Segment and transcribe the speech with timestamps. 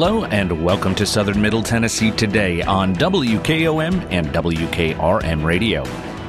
[0.00, 5.82] Hello and welcome to Southern Middle Tennessee today on WKOM and WKRM Radio,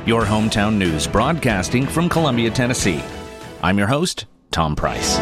[0.08, 3.00] your hometown news broadcasting from Columbia, Tennessee.
[3.62, 5.20] I'm your host, Tom Price.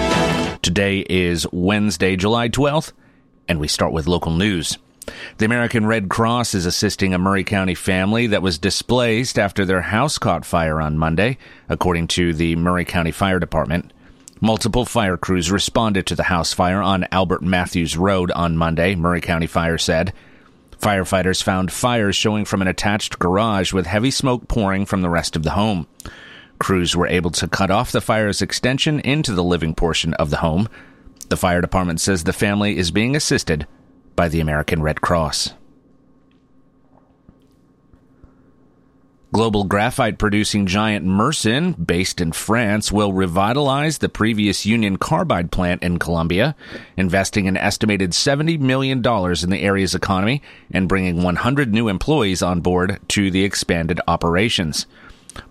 [0.61, 2.93] Today is Wednesday, July 12th,
[3.49, 4.77] and we start with local news.
[5.39, 9.81] The American Red Cross is assisting a Maury County family that was displaced after their
[9.81, 13.91] house caught fire on Monday, according to the Maury County Fire Department.
[14.39, 19.19] Multiple fire crews responded to the house fire on Albert Matthews Road on Monday, Maury
[19.19, 20.13] County Fire said.
[20.79, 25.35] Firefighters found fires showing from an attached garage with heavy smoke pouring from the rest
[25.35, 25.87] of the home.
[26.59, 30.37] Crews were able to cut off the fire's extension into the living portion of the
[30.37, 30.69] home.
[31.29, 33.65] The fire department says the family is being assisted
[34.15, 35.53] by the American Red Cross.
[39.33, 45.83] Global graphite producing giant Mersen, based in France, will revitalize the previous Union Carbide plant
[45.83, 46.55] in Columbia,
[46.95, 52.61] investing an estimated $70 million in the area's economy and bringing 100 new employees on
[52.61, 54.85] board to the expanded operations.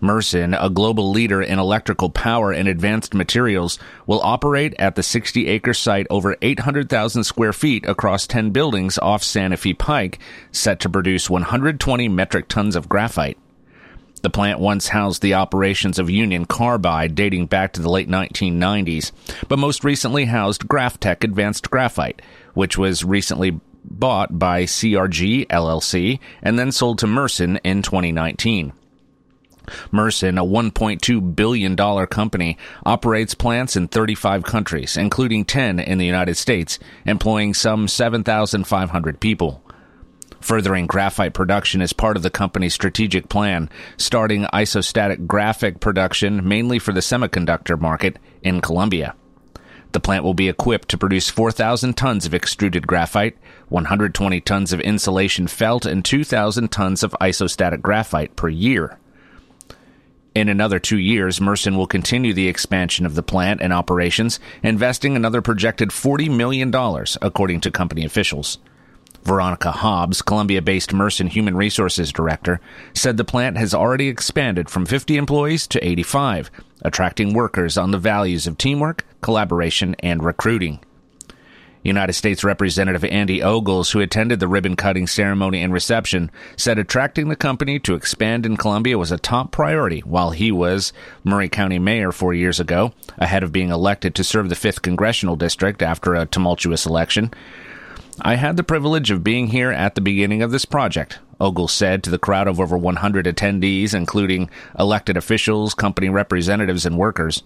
[0.01, 5.47] Mersen, a global leader in electrical power and advanced materials, will operate at the 60
[5.47, 10.17] acre site over 800,000 square feet across 10 buildings off Santa Fe Pike,
[10.51, 13.37] set to produce 120 metric tons of graphite.
[14.21, 19.11] The plant once housed the operations of Union Carbide dating back to the late 1990s,
[19.47, 22.21] but most recently housed GrafTech Advanced Graphite,
[22.53, 28.73] which was recently bought by CRG LLC and then sold to Mersen in 2019.
[29.91, 31.75] Mersen, a $1.2 billion
[32.07, 39.19] company, operates plants in 35 countries, including 10 in the United States, employing some 7,500
[39.19, 39.61] people.
[40.41, 46.79] Furthering graphite production is part of the company's strategic plan, starting isostatic graphite production mainly
[46.79, 49.15] for the semiconductor market in Columbia.
[49.93, 53.37] The plant will be equipped to produce 4,000 tons of extruded graphite,
[53.69, 58.99] 120 tons of insulation felt, and 2,000 tons of isostatic graphite per year.
[60.35, 65.15] In another two years, Mersen will continue the expansion of the plant and operations, investing
[65.15, 66.71] another projected $40 million,
[67.21, 68.59] according to company officials.
[69.27, 72.61] Veronica Hobbs, Columbia based Mersen Human Resources Director,
[72.93, 76.49] said the plant has already expanded from 50 employees to 85,
[76.81, 80.79] attracting workers on the values of teamwork, collaboration, and recruiting.
[81.83, 87.27] United States Representative Andy Ogles, who attended the ribbon cutting ceremony and reception, said attracting
[87.27, 90.91] the company to expand in Columbia was a top priority while he was
[91.23, 95.35] Maury County mayor four years ago, ahead of being elected to serve the 5th Congressional
[95.35, 97.33] District after a tumultuous election.
[98.21, 102.03] I had the privilege of being here at the beginning of this project, Ogle said
[102.03, 107.43] to the crowd of over 100 attendees, including elected officials, company representatives, and workers.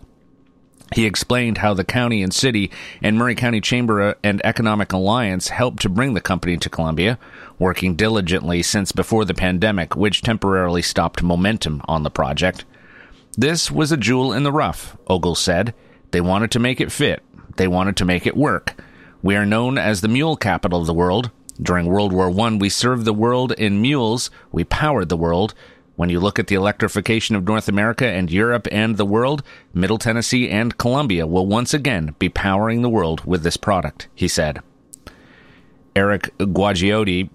[0.94, 2.72] He explained how the county and city
[3.02, 7.18] and Maury County Chamber and Economic Alliance helped to bring the company to Columbia,
[7.60, 12.66] working diligently since before the pandemic, which temporarily stopped momentum on the project.
[13.38, 15.74] This was a jewel in the rough, Ogle said.
[16.12, 17.24] They wanted to make it fit.
[17.56, 18.76] They wanted to make it work.
[19.24, 21.30] We are known as the mule capital of the world.
[21.62, 24.32] During World War I, we served the world in mules.
[24.52, 25.54] We powered the world.
[25.96, 29.44] When you look at the electrification of North America and Europe and the world,
[29.74, 34.28] Middle Tennessee and Columbia will once again be powering the world with this product, he
[34.28, 34.62] said.
[35.96, 37.30] Eric Guajioty,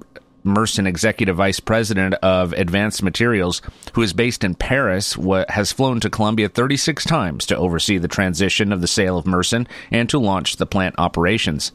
[0.46, 3.60] Mersen Executive Vice President of Advanced Materials,
[3.92, 5.18] who is based in Paris,
[5.48, 9.66] has flown to Columbia 36 times to oversee the transition of the sale of Mersen
[9.90, 11.72] and to launch the plant operations.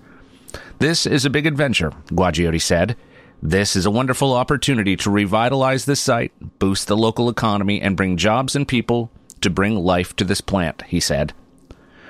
[0.79, 2.95] This is a big adventure, Guajioty said.
[3.43, 8.17] This is a wonderful opportunity to revitalize this site, boost the local economy, and bring
[8.17, 9.11] jobs and people
[9.41, 11.33] to bring life to this plant, he said.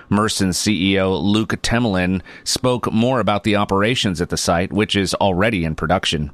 [0.10, 5.64] Mersen's CEO Luc Themelin spoke more about the operations at the site, which is already
[5.64, 6.32] in production.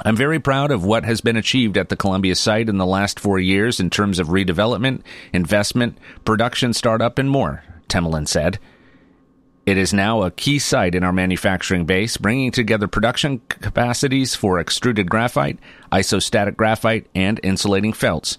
[0.00, 3.20] I'm very proud of what has been achieved at the Columbia site in the last
[3.20, 5.02] four years in terms of redevelopment,
[5.32, 8.58] investment, production startup, and more, Themelin said.
[9.66, 14.58] It is now a key site in our manufacturing base, bringing together production capacities for
[14.58, 15.58] extruded graphite,
[15.92, 18.36] isostatic graphite, and insulating felts.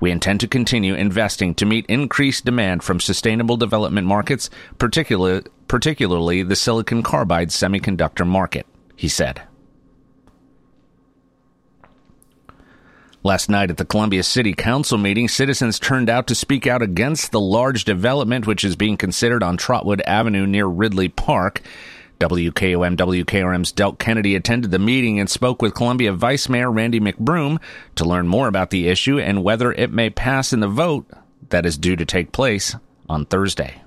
[0.00, 6.42] We intend to continue investing to meet increased demand from sustainable development markets, particular, particularly
[6.42, 8.66] the silicon carbide semiconductor market,
[8.96, 9.42] he said.
[13.26, 17.32] Last night at the Columbia City Council meeting, citizens turned out to speak out against
[17.32, 21.62] the large development which is being considered on Trotwood Avenue near Ridley Park.
[22.20, 27.62] WKOM WKRM's Delk Kennedy attended the meeting and spoke with Columbia Vice Mayor Randy McBroom
[27.94, 31.06] to learn more about the issue and whether it may pass in the vote
[31.48, 32.76] that is due to take place
[33.08, 33.83] on Thursday.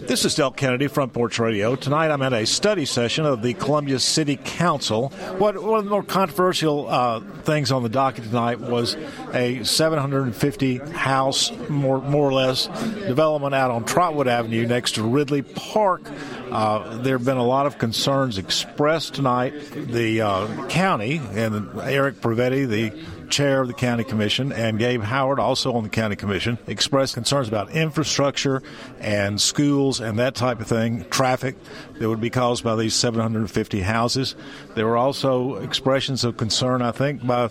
[0.00, 1.74] This is Del Kennedy, Front Porch Radio.
[1.74, 5.08] Tonight I'm at a study session of the Columbia City Council.
[5.38, 8.96] What, one of the more controversial uh, things on the docket tonight was
[9.34, 12.68] a 750 house, more, more or less,
[13.06, 16.02] development out on Trotwood Avenue next to Ridley Park.
[16.50, 19.52] Uh, there have been a lot of concerns expressed tonight.
[19.72, 25.38] The uh, county and Eric Previti, the chair of the county commission, and Gabe Howard,
[25.38, 28.62] also on the county commission, expressed concerns about infrastructure
[28.98, 31.56] and schools and that type of thing, traffic
[31.98, 34.34] that would be caused by these 750 houses.
[34.74, 37.50] There were also expressions of concern, I think, by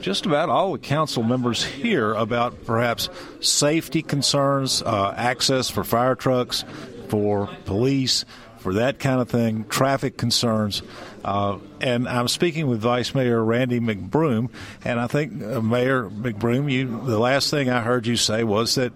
[0.00, 3.08] just about all the council members here about perhaps
[3.40, 6.62] safety concerns, uh, access for fire trucks,
[7.08, 8.24] for police,
[8.58, 10.82] for that kind of thing, traffic concerns.
[11.22, 14.50] Uh, and I'm speaking with Vice Mayor Randy McBroom,
[14.84, 18.74] and I think uh, Mayor McBroom, you the last thing I heard you say was
[18.76, 18.92] that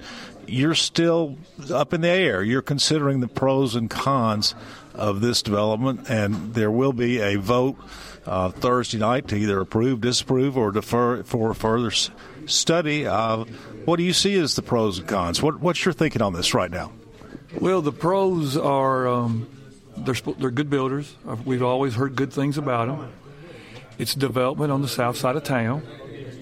[0.47, 1.37] you're still
[1.71, 2.43] up in the air.
[2.43, 4.55] You're considering the pros and cons
[4.95, 7.77] of this development, and there will be a vote
[8.27, 11.91] uh, Thursday night to either approve, disapprove, or defer for further
[12.47, 13.05] study.
[13.05, 15.43] What do you see as the pros and cons?
[15.43, 16.93] What, what's your thinking on this right now?
[17.55, 19.49] Well, the pros are um,
[19.97, 21.17] they're they're good builders.
[21.45, 23.11] We've always heard good things about them.
[23.99, 25.81] It's development on the south side of town,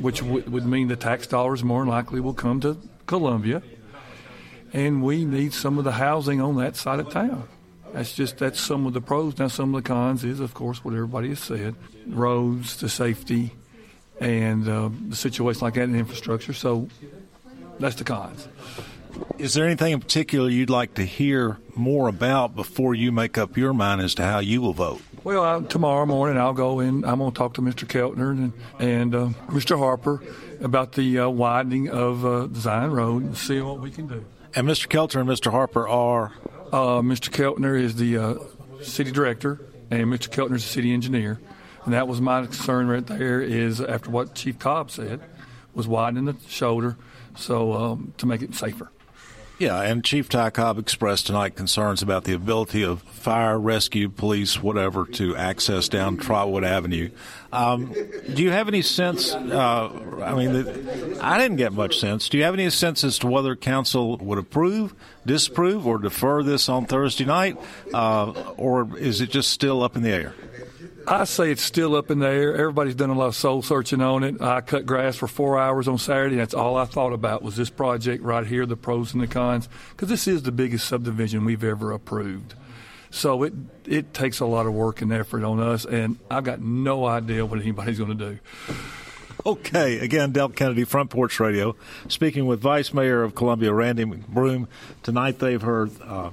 [0.00, 2.76] which w- would mean the tax dollars more than likely will come to
[3.06, 3.62] Columbia,
[4.72, 7.48] and we need some of the housing on that side of town.
[7.92, 9.38] That's just that's some of the pros.
[9.38, 11.76] Now, some of the cons is, of course, what everybody has said:
[12.06, 13.52] roads, the safety,
[14.18, 16.52] and uh, the situation like that in infrastructure.
[16.52, 16.88] So
[17.78, 18.48] that's the cons.
[19.38, 23.56] Is there anything in particular you'd like to hear more about before you make up
[23.56, 25.02] your mind as to how you will vote?
[25.24, 27.04] Well, I, tomorrow morning I'll go in.
[27.04, 27.86] I'm going to talk to Mr.
[27.86, 29.76] Keltner and, and uh, Mr.
[29.76, 30.22] Harper
[30.60, 34.24] about the uh, widening of uh, Zion Road and see what we can do.
[34.54, 34.86] And Mr.
[34.88, 35.50] Keltner and Mr.
[35.50, 36.32] Harper are?
[36.72, 37.30] Uh, Mr.
[37.30, 38.34] Keltner is the uh,
[38.82, 39.60] city director,
[39.90, 40.28] and Mr.
[40.28, 41.40] Keltner is the city engineer.
[41.84, 43.40] And that was my concern right there.
[43.40, 45.20] Is after what Chief Cobb said,
[45.74, 46.96] was widening the shoulder,
[47.36, 48.90] so um, to make it safer.
[49.58, 54.62] Yeah, and Chief Ty Cobb expressed tonight concerns about the ability of fire, rescue, police,
[54.62, 57.08] whatever, to access down Trotwood Avenue.
[57.54, 57.90] Um,
[58.34, 59.32] do you have any sense?
[59.32, 59.88] Uh,
[60.22, 62.28] I mean, the, I didn't get much sense.
[62.28, 64.94] Do you have any sense as to whether council would approve,
[65.24, 67.56] disapprove, or defer this on Thursday night,
[67.94, 70.34] uh, or is it just still up in the air?
[71.08, 72.56] I say it's still up in the air.
[72.56, 74.40] Everybody's done a lot of soul searching on it.
[74.40, 76.36] I cut grass for four hours on Saturday.
[76.36, 79.68] That's all I thought about was this project right here, the pros and the cons,
[79.90, 82.54] because this is the biggest subdivision we've ever approved.
[83.10, 83.54] So it
[83.84, 87.46] it takes a lot of work and effort on us, and I've got no idea
[87.46, 88.38] what anybody's going to do.
[89.44, 91.76] Okay, again, Del Kennedy, Front Porch Radio,
[92.08, 94.66] speaking with Vice Mayor of Columbia, Randy McBroom.
[95.04, 95.92] Tonight they've heard.
[96.02, 96.30] Uh,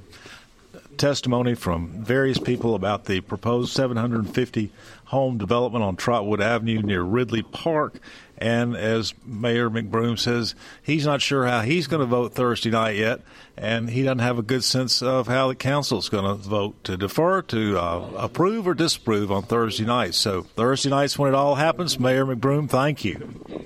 [0.98, 4.72] testimony from various people about the proposed 750
[5.06, 7.98] home development on Trotwood Avenue near Ridley Park.
[8.36, 12.96] And as Mayor McBroom says, he's not sure how he's going to vote Thursday night
[12.96, 13.20] yet,
[13.56, 16.82] and he doesn't have a good sense of how the council is going to vote
[16.84, 20.14] to defer, to uh, approve, or disapprove on Thursday night.
[20.14, 22.00] So Thursday night's when it all happens.
[22.00, 23.16] Mayor McBroom, thank you.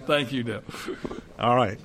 [0.06, 0.64] Thank you, Deb.
[1.38, 1.78] All right.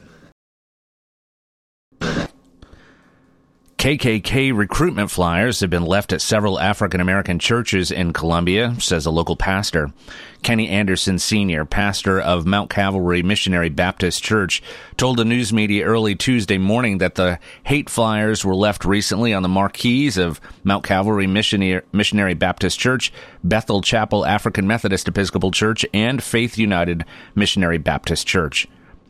[3.83, 9.11] KKK recruitment flyers have been left at several African American churches in Columbia, says a
[9.11, 9.91] local pastor.
[10.41, 14.63] Kenny Anderson Sr., pastor of Mount Calvary Missionary Baptist Church,
[14.95, 19.43] told the news media early Tuesday morning that the hate flyers were left recently on
[19.43, 23.11] the marquees of Mount Calvary Missionary Baptist Church,
[23.43, 27.03] Bethel Chapel African Methodist Episcopal Church, and Faith United
[27.35, 28.65] Missionary Baptist Church.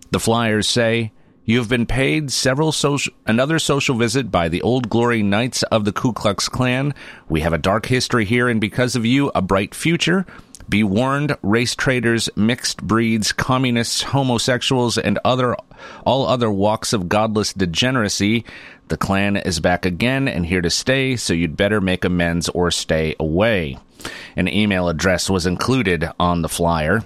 [0.10, 1.12] The flyers say,
[1.45, 5.83] you have been paid several social, another social visit by the Old Glory Knights of
[5.83, 6.93] the Ku Klux Klan.
[7.27, 10.25] We have a dark history here, and because of you, a bright future.
[10.69, 15.57] Be warned, race traders, mixed breeds, communists, homosexuals, and other
[16.05, 18.45] all other walks of godless degeneracy.
[18.88, 22.71] The Klan is back again and here to stay, so you'd better make amends or
[22.71, 23.77] stay away.
[24.38, 27.03] An email address was included on the flyer.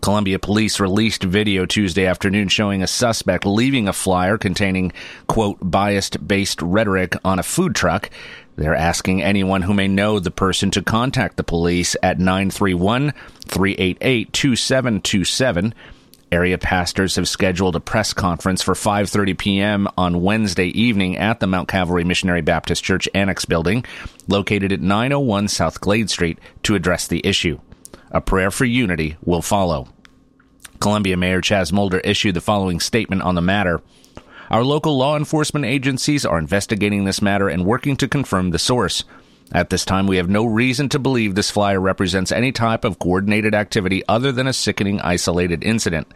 [0.00, 4.92] Columbia police released video Tuesday afternoon showing a suspect leaving a flyer containing,
[5.26, 8.10] quote, biased based rhetoric on a food truck.
[8.56, 13.12] They're asking anyone who may know the person to contact the police at 931
[13.46, 15.74] 388 2727.
[16.32, 19.88] Area pastors have scheduled a press conference for 5:30 p.m.
[19.98, 23.84] on Wednesday evening at the Mount Calvary Missionary Baptist Church Annex building,
[24.28, 27.58] located at 901 South Glade Street, to address the issue.
[28.12, 29.88] A prayer for unity will follow.
[30.80, 33.82] Columbia Mayor Chaz Molder issued the following statement on the matter.
[34.50, 39.04] Our local law enforcement agencies are investigating this matter and working to confirm the source.
[39.52, 42.98] At this time, we have no reason to believe this flyer represents any type of
[42.98, 46.08] coordinated activity other than a sickening, isolated incident.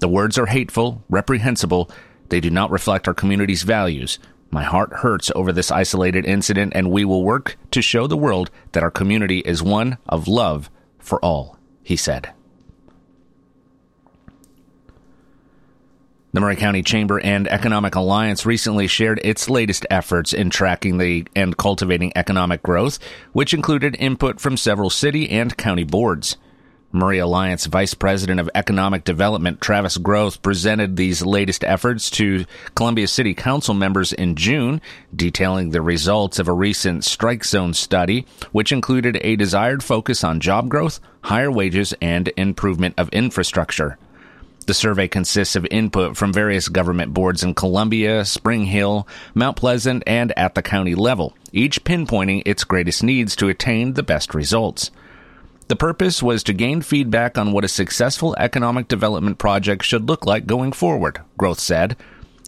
[0.00, 1.88] The words are hateful, reprehensible.
[2.30, 4.18] They do not reflect our community's values.
[4.50, 8.50] My heart hurts over this isolated incident, and we will work to show the world
[8.72, 10.70] that our community is one of love
[11.08, 12.32] for all, he said.
[16.34, 21.26] The Maury County Chamber and Economic Alliance recently shared its latest efforts in tracking the
[21.34, 22.98] and cultivating economic growth,
[23.32, 26.36] which included input from several city and county boards.
[26.90, 33.06] Maury Alliance Vice President of Economic Development Travis Groth presented these latest efforts to Columbia
[33.06, 34.80] City Council members in June,
[35.14, 40.40] detailing the results of a recent strike zone study, which included a desired focus on
[40.40, 43.98] job growth, higher wages, and improvement of infrastructure.
[44.64, 50.02] The survey consists of input from various government boards in Columbia, Spring Hill, Mount Pleasant,
[50.06, 54.90] and at the county level, each pinpointing its greatest needs to attain the best results.
[55.68, 60.24] The purpose was to gain feedback on what a successful economic development project should look
[60.24, 61.94] like going forward, Groth said.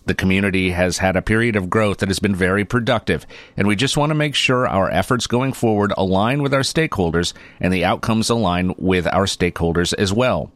[0.07, 3.27] The community has had a period of growth that has been very productive,
[3.59, 7.35] and we just want to make sure our efforts going forward align with our stakeholders
[7.61, 10.51] and the outcomes align with our stakeholders as well.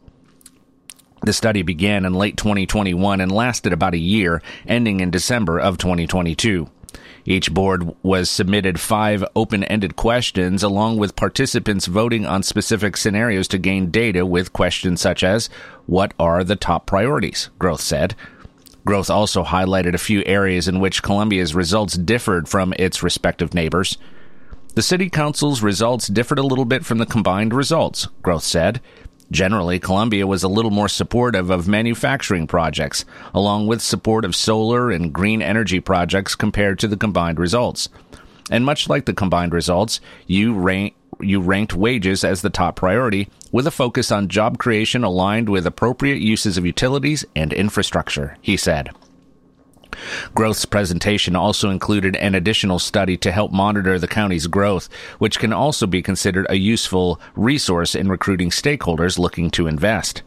[1.21, 5.77] The study began in late 2021 and lasted about a year, ending in December of
[5.77, 6.67] 2022.
[7.27, 13.47] Each board was submitted five open ended questions, along with participants voting on specific scenarios
[13.47, 15.49] to gain data with questions such as
[15.87, 17.49] What are the top priorities?
[17.57, 18.15] Groth said.
[18.85, 23.97] Groth also highlighted a few areas in which Columbia's results differed from its respective neighbors.
[24.75, 28.81] The city council's results differed a little bit from the combined results, Groth said.
[29.31, 34.91] Generally, Columbia was a little more supportive of manufacturing projects, along with support of solar
[34.91, 37.89] and green energy projects compared to the combined results.
[38.51, 43.29] And much like the combined results, you rank you ranked wages as the top priority,
[43.51, 48.57] with a focus on job creation aligned with appropriate uses of utilities and infrastructure, he
[48.57, 48.89] said.
[50.33, 55.53] Groth's presentation also included an additional study to help monitor the county's growth, which can
[55.53, 60.23] also be considered a useful resource in recruiting stakeholders looking to invest.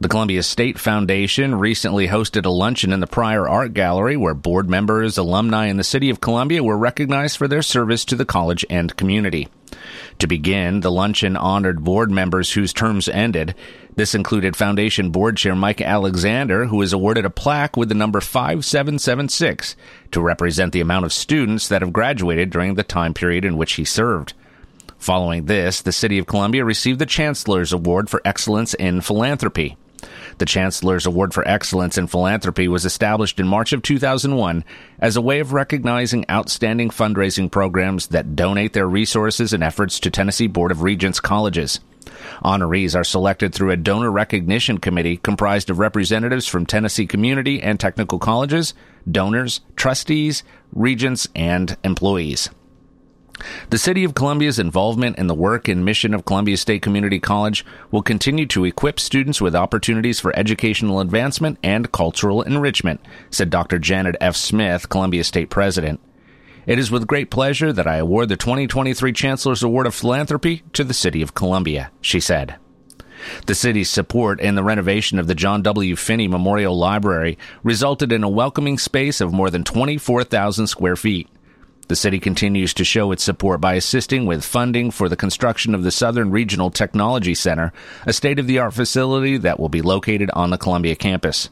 [0.00, 4.68] The Columbia State Foundation recently hosted a luncheon in the Pryor Art Gallery where board
[4.68, 8.66] members, alumni, and the City of Columbia were recognized for their service to the college
[8.68, 9.48] and community.
[10.18, 13.54] To begin, the luncheon honored board members whose terms ended.
[13.94, 18.20] This included Foundation Board Chair Mike Alexander, who was awarded a plaque with the number
[18.20, 19.76] 5776
[20.12, 23.74] to represent the amount of students that have graduated during the time period in which
[23.74, 24.32] he served.
[24.98, 29.76] Following this, the City of Columbia received the Chancellor's Award for Excellence in Philanthropy.
[30.38, 34.64] The Chancellor's Award for Excellence in Philanthropy was established in March of 2001
[34.98, 40.10] as a way of recognizing outstanding fundraising programs that donate their resources and efforts to
[40.10, 41.80] Tennessee Board of Regents colleges.
[42.44, 47.78] Honorees are selected through a donor recognition committee comprised of representatives from Tennessee community and
[47.78, 48.74] technical colleges,
[49.10, 50.42] donors, trustees,
[50.72, 52.50] regents, and employees.
[53.70, 57.64] The City of Columbia's involvement in the work and mission of Columbia State Community College
[57.90, 63.78] will continue to equip students with opportunities for educational advancement and cultural enrichment, said Dr.
[63.78, 64.36] Janet F.
[64.36, 66.00] Smith, Columbia State President.
[66.66, 70.84] It is with great pleasure that I award the 2023 Chancellor's Award of Philanthropy to
[70.84, 72.56] the City of Columbia, she said.
[73.46, 75.96] The city's support in the renovation of the John W.
[75.96, 81.28] Finney Memorial Library resulted in a welcoming space of more than 24,000 square feet.
[81.88, 85.82] The city continues to show its support by assisting with funding for the construction of
[85.82, 87.72] the Southern Regional Technology Center,
[88.06, 91.50] a state of the art facility that will be located on the Columbia campus.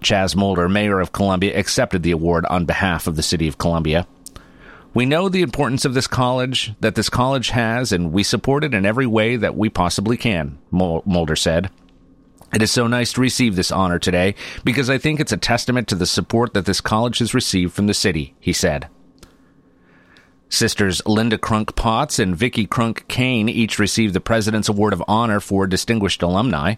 [0.00, 4.06] Chaz Molder, mayor of Columbia, accepted the award on behalf of the city of Columbia.
[4.92, 8.74] We know the importance of this college, that this college has, and we support it
[8.74, 11.70] in every way that we possibly can, Molder said.
[12.52, 15.88] It is so nice to receive this honor today because I think it's a testament
[15.88, 18.88] to the support that this college has received from the city, he said.
[20.54, 25.40] Sisters Linda Crunk Potts and Vicki Crunk Kane each received the President's Award of Honor
[25.40, 26.76] for Distinguished Alumni.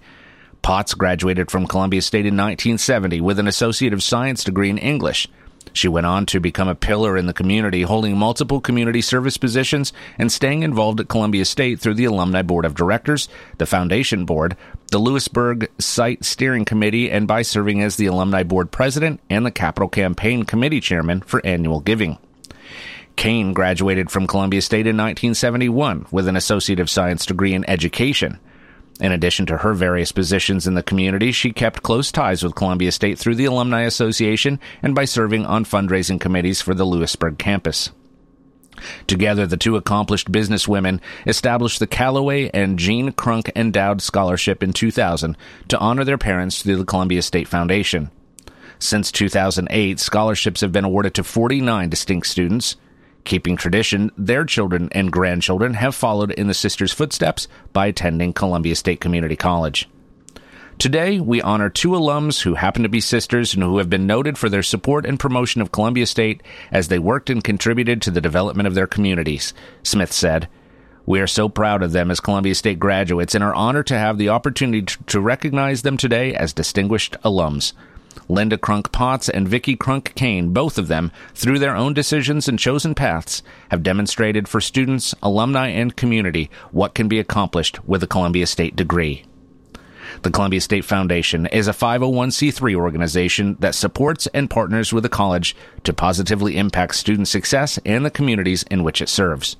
[0.62, 5.28] Potts graduated from Columbia State in 1970 with an Associate of Science degree in English.
[5.74, 9.92] She went on to become a pillar in the community, holding multiple community service positions
[10.16, 13.28] and staying involved at Columbia State through the Alumni Board of Directors,
[13.58, 14.56] the Foundation Board,
[14.90, 19.50] the Lewisburg Site Steering Committee, and by serving as the Alumni Board President and the
[19.50, 22.16] Capital Campaign Committee Chairman for annual giving.
[23.16, 28.38] Kane graduated from Columbia State in 1971 with an Associate of Science degree in Education.
[29.00, 32.92] In addition to her various positions in the community, she kept close ties with Columbia
[32.92, 37.90] State through the Alumni Association and by serving on fundraising committees for the Lewisburg campus.
[39.06, 45.36] Together, the two accomplished businesswomen established the Calloway and Jean Crunk Endowed Scholarship in 2000
[45.68, 48.10] to honor their parents through the Columbia State Foundation.
[48.78, 52.76] Since 2008, scholarships have been awarded to 49 distinct students,
[53.26, 58.76] Keeping tradition, their children and grandchildren have followed in the sisters' footsteps by attending Columbia
[58.76, 59.88] State Community College.
[60.78, 64.38] Today, we honor two alums who happen to be sisters and who have been noted
[64.38, 68.20] for their support and promotion of Columbia State as they worked and contributed to the
[68.20, 70.48] development of their communities, Smith said.
[71.04, 74.18] We are so proud of them as Columbia State graduates and are honored to have
[74.18, 77.72] the opportunity to recognize them today as distinguished alums.
[78.28, 82.58] Linda Crunk Potts and Vicky Crunk Kane, both of them, through their own decisions and
[82.58, 88.06] chosen paths, have demonstrated for students, alumni, and community what can be accomplished with a
[88.06, 89.24] Columbia State degree.
[90.22, 95.56] The Columbia State Foundation is a 501c3 organization that supports and partners with the college
[95.84, 99.56] to positively impact student success and the communities in which it serves.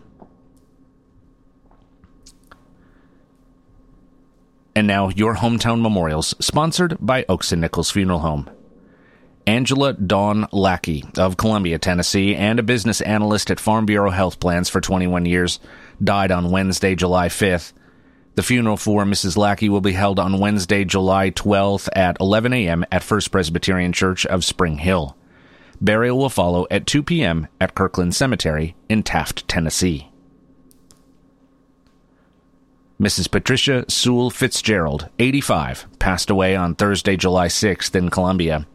[4.75, 8.49] And now, your hometown memorials, sponsored by Oakes and Nichols Funeral Home.
[9.47, 14.69] Angela Dawn Lackey of Columbia, Tennessee, and a business analyst at Farm Bureau Health Plans
[14.69, 15.59] for 21 years,
[16.03, 17.73] died on Wednesday, July 5th.
[18.37, 19.37] The funeral for Mrs.
[19.37, 22.85] Lackey will be held on Wednesday, July 12th at 11 a.m.
[22.93, 25.17] at First Presbyterian Church of Spring Hill.
[25.81, 27.49] Burial will follow at 2 p.m.
[27.61, 30.10] at Kirkland Cemetery in Taft, Tennessee.
[33.01, 33.31] Mrs.
[33.31, 38.67] Patricia Sewell Fitzgerald, 85, passed away on Thursday, July 6th in Columbia.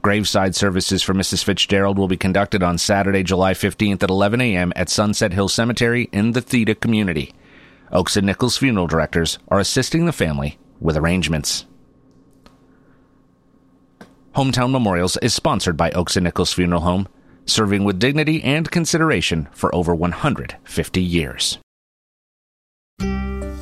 [0.00, 1.44] Graveside services for Mrs.
[1.44, 4.72] Fitzgerald will be conducted on Saturday, July 15th at 11 a.m.
[4.74, 7.34] at Sunset Hill Cemetery in the Theta community.
[7.92, 11.66] Oakes and Nichols funeral directors are assisting the family with arrangements.
[14.34, 17.06] Hometown Memorials is sponsored by Oakes and Nichols Funeral Home,
[17.44, 21.58] serving with dignity and consideration for over 150 years.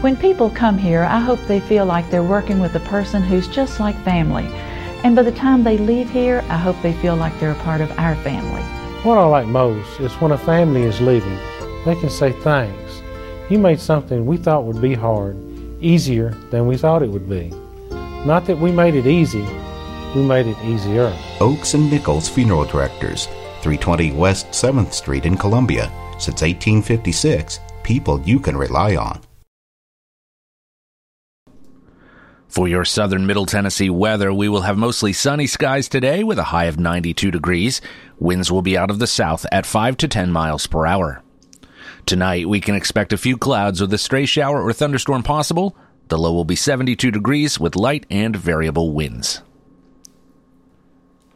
[0.00, 3.48] when people come here, I hope they feel like they're working with a person who's
[3.48, 4.46] just like family.
[5.02, 7.80] And by the time they leave here, I hope they feel like they're a part
[7.80, 8.62] of our family.
[9.02, 11.38] What I like most is when a family is leaving,
[11.84, 13.02] they can say thanks.
[13.50, 15.36] You made something we thought would be hard
[15.80, 17.50] easier than we thought it would be.
[18.24, 19.46] Not that we made it easy,
[20.14, 21.16] we made it easier.
[21.40, 23.26] Oakes and Nichols Funeral Directors,
[23.62, 25.90] 320 West 7th Street in Columbia.
[26.18, 29.20] Since 1856, people you can rely on.
[32.48, 36.44] For your southern Middle Tennessee weather, we will have mostly sunny skies today with a
[36.44, 37.82] high of 92 degrees.
[38.18, 41.22] Winds will be out of the south at 5 to 10 miles per hour.
[42.06, 45.76] Tonight, we can expect a few clouds with a stray shower or thunderstorm possible.
[46.08, 49.42] The low will be 72 degrees with light and variable winds.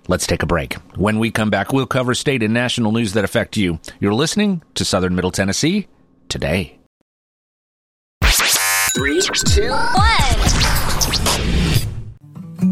[0.08, 0.74] Let's take a break.
[0.96, 3.80] When we come back, we'll cover state and national news that affect you.
[4.00, 5.88] You're listening to Southern Middle Tennessee
[6.30, 6.78] today.
[8.94, 10.81] Three, two, one.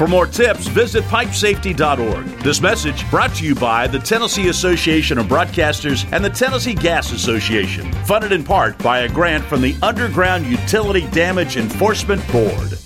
[0.00, 2.24] For more tips, visit pipesafety.org.
[2.42, 7.12] This message brought to you by the Tennessee Association of Broadcasters and the Tennessee Gas
[7.12, 12.79] Association, funded in part by a grant from the Underground Utility Damage Enforcement Board.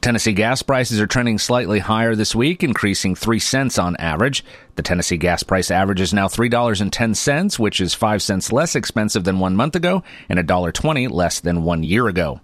[0.01, 4.45] Tennessee gas prices are trending slightly higher this week, increasing 3 cents on average.
[4.77, 9.41] The Tennessee gas price average is now $3.10, which is 5 cents less expensive than
[9.41, 12.41] one month ago and $1.20 less than one year ago.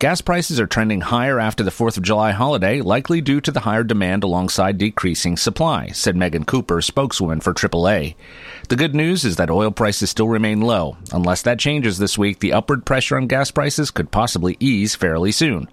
[0.00, 3.60] Gas prices are trending higher after the 4th of July holiday, likely due to the
[3.60, 8.16] higher demand alongside decreasing supply, said Megan Cooper, spokeswoman for AAA.
[8.68, 10.96] The good news is that oil prices still remain low.
[11.12, 15.30] Unless that changes this week, the upward pressure on gas prices could possibly ease fairly
[15.30, 15.68] soon.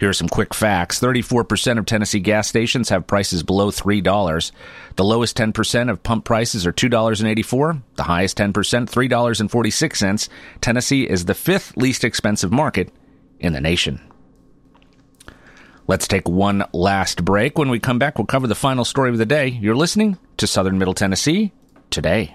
[0.00, 4.52] Here are some quick facts 34% of Tennessee gas stations have prices below $3.
[4.96, 7.82] The lowest 10% of pump prices are $2.84.
[7.96, 10.28] The highest 10%, $3.46.
[10.60, 12.92] Tennessee is the fifth least expensive market
[13.40, 14.00] in the nation.
[15.86, 17.58] Let's take one last break.
[17.58, 19.48] When we come back, we'll cover the final story of the day.
[19.48, 21.52] You're listening to Southern Middle Tennessee
[21.90, 22.34] today.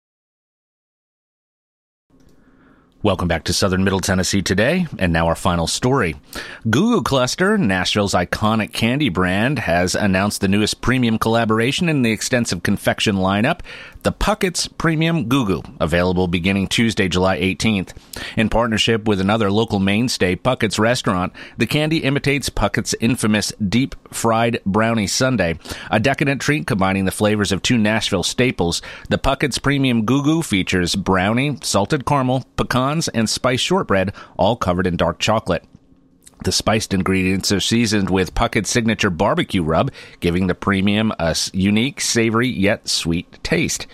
[3.03, 6.17] Welcome back to Southern Middle Tennessee today, and now our final story.
[6.69, 12.11] Goo Goo Cluster, Nashville's iconic candy brand, has announced the newest premium collaboration in the
[12.11, 13.61] extensive confection lineup,
[14.03, 17.93] the Puckett's Premium Goo Goo, available beginning Tuesday, July 18th.
[18.35, 24.59] In partnership with another local mainstay, Puckett's Restaurant, the candy imitates Puckett's infamous deep fried
[24.65, 25.55] brownie sundae,
[25.91, 28.81] a decadent treat combining the flavors of two Nashville staples.
[29.09, 34.87] The Puckett's Premium Goo Goo features brownie, salted caramel, pecans, and spiced shortbread, all covered
[34.87, 35.63] in dark chocolate.
[36.43, 42.01] The spiced ingredients are seasoned with Puckett's signature barbecue rub, giving the premium a unique,
[42.01, 43.85] savory, yet sweet taste.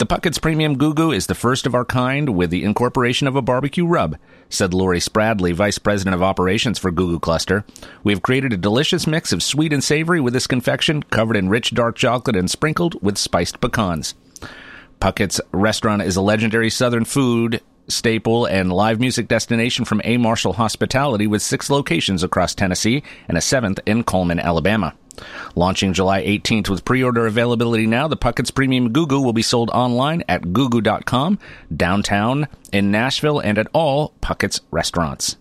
[0.00, 3.36] The Puckett's Premium Goo Goo is the first of our kind with the incorporation of
[3.36, 4.18] a barbecue rub,
[4.50, 7.64] said Lori Spradley, Vice President of Operations for Goo Goo Cluster.
[8.02, 11.48] We have created a delicious mix of sweet and savory with this confection, covered in
[11.48, 14.14] rich dark chocolate and sprinkled with spiced pecans.
[14.98, 20.16] Puckett's restaurant is a legendary Southern food staple and live music destination from A.
[20.16, 24.94] Marshall Hospitality with six locations across Tennessee and a seventh in Coleman, Alabama.
[25.54, 30.22] Launching July 18th with pre-order availability now, the Puckett's Premium Goo will be sold online
[30.28, 31.38] at googoo.com,
[31.74, 35.36] downtown in Nashville, and at all Puckett's restaurants.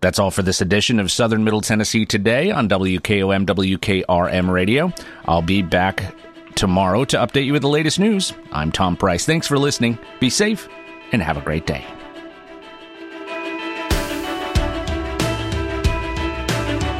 [0.00, 4.92] That's all for this edition of Southern Middle Tennessee Today on WKOM WKRM Radio.
[5.26, 6.12] I'll be back
[6.54, 8.32] tomorrow to update you with the latest news.
[8.52, 9.26] I'm Tom Price.
[9.26, 9.98] Thanks for listening.
[10.20, 10.68] Be safe
[11.12, 11.84] and have a great day.